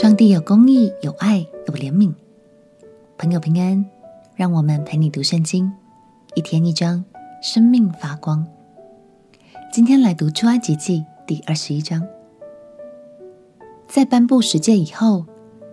[0.00, 2.14] 上帝有公义，有爱，有怜悯。
[3.18, 3.84] 朋友平安，
[4.36, 5.72] 让我们陪你读圣经，
[6.36, 7.04] 一天一章，
[7.42, 8.46] 生命发光。
[9.72, 12.06] 今天来读出埃及记第二十一章。
[13.88, 15.26] 在颁布十诫以后，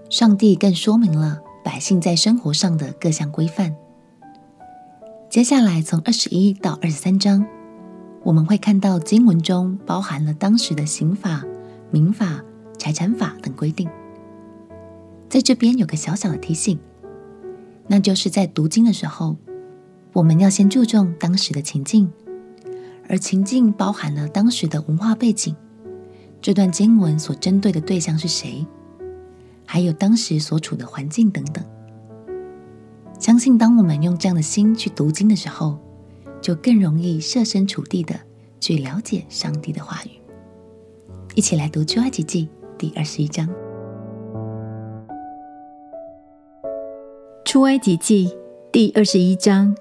[0.10, 3.76] 上帝更说明了百姓在生活上的各项规范。
[5.30, 7.46] 接下来从二十一到二十三章，
[8.24, 11.44] 我们会看到经文中包含了当时的刑法、
[11.92, 12.44] 民法、
[12.80, 13.88] 财产法等规定。
[15.36, 16.80] 在这边有个小小的提醒，
[17.88, 19.36] 那就是在读经的时候，
[20.14, 22.10] 我们要先注重当时的情境，
[23.10, 25.54] 而情境包含了当时的文化背景，
[26.42, 28.66] 这段经文所针对的对象是谁，
[29.66, 31.62] 还有当时所处的环境等等。
[33.20, 35.78] 相信当我们用这样的心去读经的时候，
[36.40, 38.18] 就更容易设身处地的
[38.62, 40.12] 去了解上帝的话语。
[41.36, 42.48] 一起来读出埃及记
[42.78, 43.50] 第二十一章。
[47.46, 48.36] 出埃及记
[48.72, 49.76] 第二十一章，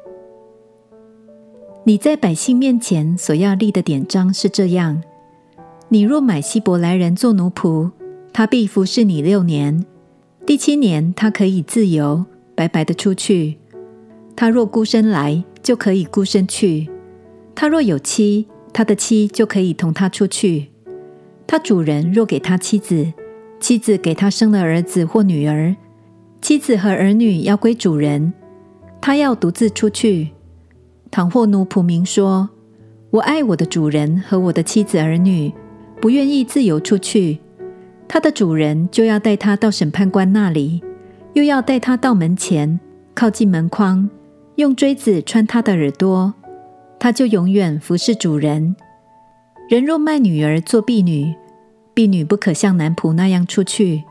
[1.84, 5.02] 你在百姓面前所要立的典章是这样：
[5.88, 7.90] 你若买希伯来人做奴仆，
[8.34, 9.86] 他必服侍你六年，
[10.44, 13.56] 第七年他可以自由白白的出去。
[14.36, 16.86] 他若孤身来，就可以孤身去；
[17.54, 20.68] 他若有妻，他的妻就可以同他出去。
[21.46, 23.14] 他主人若给他妻子，
[23.58, 25.74] 妻子给他生了儿子或女儿。
[26.44, 28.34] 妻子和儿女要归主人，
[29.00, 30.28] 他要独自出去。
[31.10, 32.50] 倘或奴仆明说
[33.08, 35.50] ：“我爱我的主人和我的妻子儿女，
[36.02, 37.38] 不愿意自由出去。”
[38.06, 40.82] 他的主人就要带他到审判官那里，
[41.32, 42.78] 又要带他到门前，
[43.14, 44.10] 靠近门框，
[44.56, 46.34] 用锥子穿他的耳朵，
[46.98, 48.76] 他就永远服侍主人。
[49.70, 51.34] 人若卖女儿做婢女，
[51.94, 54.04] 婢女不可像男仆那样出去。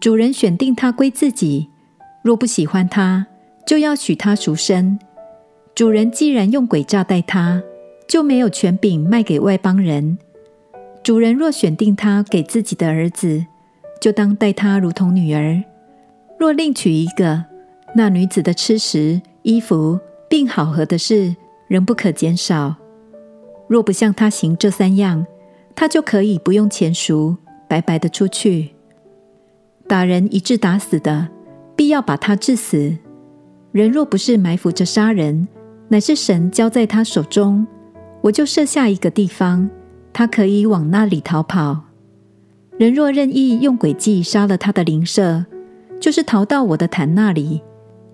[0.00, 1.68] 主人选定他归自己，
[2.22, 3.26] 若不喜欢他，
[3.66, 4.98] 就要许他赎身。
[5.74, 7.62] 主人既然用诡诈待他，
[8.06, 10.18] 就没有权柄卖给外邦人。
[11.02, 13.44] 主人若选定他给自己的儿子，
[14.00, 15.62] 就当待他如同女儿。
[16.38, 17.44] 若另娶一个，
[17.94, 21.34] 那女子的吃食、衣服，并好合的事，
[21.68, 22.76] 仍不可减少。
[23.66, 25.26] 若不向他行这三样，
[25.74, 27.36] 他就可以不用钱赎，
[27.66, 28.75] 白白的出去。
[29.88, 31.28] 打人一致打死的，
[31.76, 32.96] 必要把他治死。
[33.72, 35.46] 人若不是埋伏着杀人，
[35.88, 37.66] 乃是神交在他手中，
[38.22, 39.68] 我就设下一个地方，
[40.12, 41.82] 他可以往那里逃跑。
[42.78, 45.46] 人若任意用诡计杀了他的邻舍，
[46.00, 47.62] 就是逃到我的坛那里，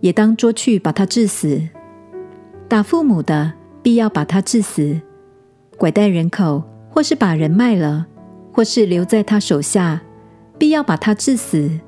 [0.01, 1.61] 也当捉去把他治死。
[2.69, 5.01] 打父母的，必要把他治死。
[5.79, 8.07] 拐带人口，或是把人卖了，
[8.53, 10.03] 或是留在他手下。
[10.63, 11.81] 必要把他治死，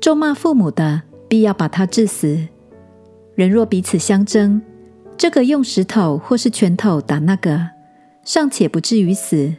[0.00, 2.48] 咒骂父母的，必要把他治死。
[3.36, 4.60] 人若彼此相争，
[5.16, 7.68] 这个用石头或是拳头打那个，
[8.24, 9.54] 尚且不至于死，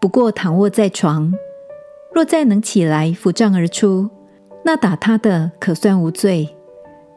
[0.00, 1.30] 不过躺卧在床，
[2.14, 4.08] 若再能起来扶杖而出，
[4.64, 6.48] 那打他的可算无罪，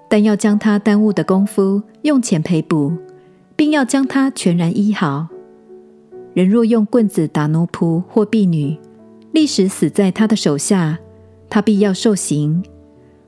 [0.09, 2.91] 但要将他耽误的功夫用钱赔补，
[3.55, 5.29] 并要将他全然医好。
[6.33, 8.77] 人若用棍子打奴仆或婢女，
[9.31, 10.97] 历史死在他的手下，
[11.49, 12.63] 他必要受刑。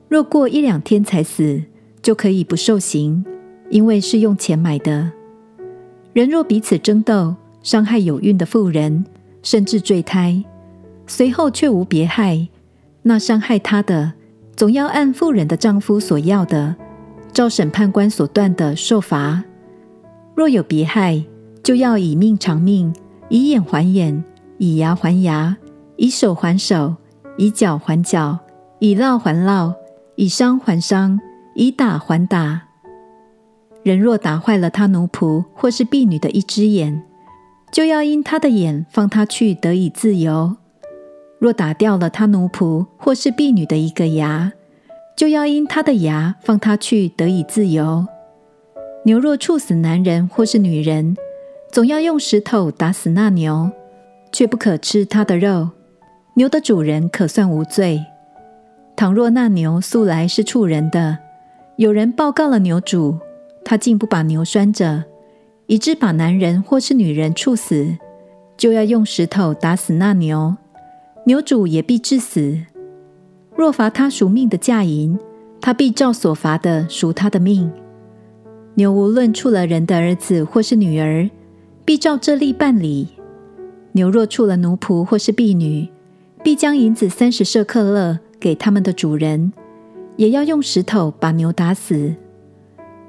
[0.08, 1.62] 若过一两天才死，
[2.02, 3.24] 就可以不受刑，
[3.70, 5.12] 因为是用钱买的。
[6.12, 9.04] 人若彼此争斗，伤害有孕的妇人，
[9.42, 10.42] 甚至坠胎，
[11.06, 12.48] 随后却无别害，
[13.02, 14.12] 那伤害他的，
[14.56, 16.74] 总要按妇人的丈夫所要的，
[17.32, 19.44] 照审判官所断的受罚。
[20.34, 21.24] 若有别害，
[21.62, 22.92] 就要以命偿命，
[23.28, 24.22] 以眼还眼，
[24.58, 25.56] 以牙还牙。
[25.96, 26.96] 以手还手，
[27.36, 28.38] 以脚还脚，
[28.78, 29.74] 以烙还烙，
[30.16, 31.20] 以伤还伤，
[31.54, 32.62] 以打还打。
[33.82, 37.02] 人若打坏了他奴仆或是婢女的一只眼，
[37.72, 40.56] 就要因他的眼放他去得以自由；
[41.38, 44.52] 若打掉了他奴仆或是婢女的一个牙，
[45.16, 48.06] 就要因他的牙放他去得以自由。
[49.04, 51.16] 牛若处死男人或是女人，
[51.72, 53.70] 总要用石头打死那牛，
[54.30, 55.70] 却不可吃他的肉。
[56.34, 58.02] 牛的主人可算无罪。
[58.96, 61.18] 倘若那牛素来是畜人的，
[61.76, 63.18] 有人报告了牛主，
[63.64, 65.04] 他竟不把牛拴着，
[65.66, 67.98] 以致把男人或是女人处死，
[68.56, 70.56] 就要用石头打死那牛，
[71.26, 72.58] 牛主也必致死。
[73.54, 75.18] 若罚他赎命的价银，
[75.60, 77.70] 他必照所罚的赎他的命。
[78.74, 81.28] 牛无论处了人的儿子或是女儿，
[81.84, 83.08] 必照这例办理。
[83.92, 85.86] 牛若处了奴仆或是婢女，
[86.42, 89.52] 必将银子三十舍克勒给他们的主人，
[90.16, 92.14] 也要用石头把牛打死。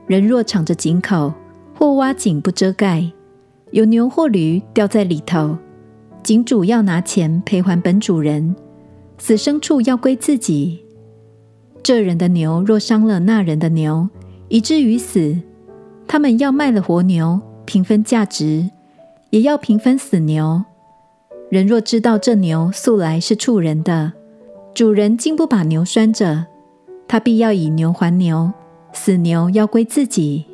[0.05, 1.33] 人若敞着井口，
[1.75, 3.11] 或挖井不遮盖，
[3.71, 5.57] 有牛或驴掉在里头，
[6.21, 8.55] 井主要拿钱赔还本主人，
[9.17, 10.83] 死牲畜要归自己。
[11.81, 14.07] 这人的牛若伤了那人的牛，
[14.47, 15.35] 以至于死，
[16.07, 18.69] 他们要卖了活牛，平分价值，
[19.31, 20.63] 也要平分死牛。
[21.53, 24.13] 人若知道这牛素来是畜人的，
[24.73, 26.47] 主人竟不把牛拴着，
[27.07, 28.51] 他必要以牛还牛，
[28.91, 30.45] 死牛要归自己。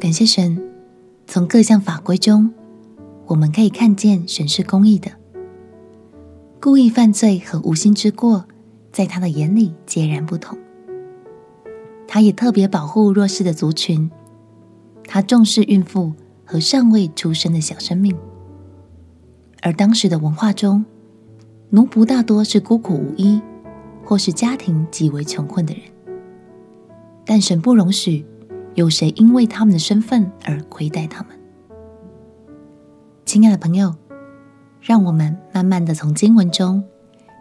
[0.00, 0.60] 感谢神，
[1.24, 2.52] 从各项法规中，
[3.26, 5.12] 我们可以看见神是公义的。
[6.60, 8.46] 故意犯罪和无心之过，
[8.90, 10.58] 在他的眼里截然不同。
[12.08, 14.10] 他也特别保护弱势的族群，
[15.06, 16.12] 他重视孕妇。
[16.54, 18.16] 和尚未出生的小生命，
[19.60, 20.84] 而当时的文化中，
[21.70, 23.42] 奴仆大多是孤苦无依，
[24.04, 25.82] 或是家庭极为穷困的人。
[27.24, 28.24] 但神不容许
[28.76, 31.36] 有谁因为他们的身份而亏待他们。
[33.24, 33.92] 亲爱的朋友，
[34.80, 36.84] 让我们慢慢的从经文中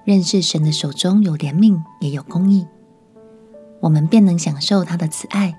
[0.06, 2.65] 认识神的手中有怜悯，也有公义，
[3.80, 5.56] 我们便能享受他的慈爱，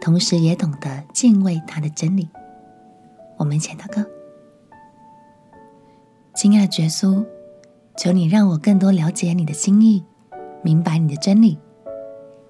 [0.00, 2.28] 同时也懂得敬畏他的真理。
[3.36, 4.02] 我们一起祷告，
[6.34, 7.24] 亲爱的耶稣，
[7.96, 10.04] 求你让我更多了解你的心意，
[10.62, 11.58] 明白你的真理，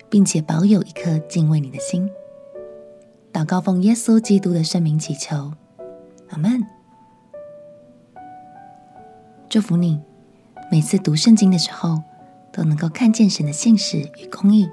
[0.09, 2.11] 并且保有一颗敬畏你的心。
[3.33, 5.53] 祷告奉耶稣基督的圣名祈求，
[6.29, 6.65] 阿门。
[9.49, 10.01] 祝福你，
[10.71, 12.03] 每次读圣经的时候
[12.53, 14.69] 都能够看见神的信实与公义。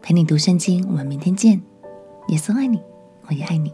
[0.00, 1.60] 陪你读圣经，我们明天见。
[2.28, 2.80] 耶稣爱你，
[3.26, 3.72] 我也爱你。